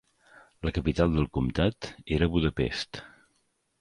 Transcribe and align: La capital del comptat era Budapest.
La 0.67 0.71
capital 0.77 1.13
del 1.17 1.29
comptat 1.39 1.91
era 2.17 2.31
Budapest. 2.37 3.05